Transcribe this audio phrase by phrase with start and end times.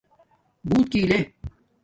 [0.67, 1.19] بݸوت گیے